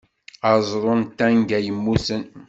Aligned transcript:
Aẓru 0.51 0.93
d 1.07 1.09
tanga 1.17 1.59
yemmuten. 1.65 2.23